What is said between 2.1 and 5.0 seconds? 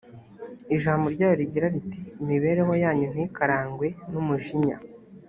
imibereho yanyu ntikarangwe n’umujinya